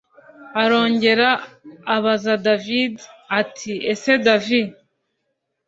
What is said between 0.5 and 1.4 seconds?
arongera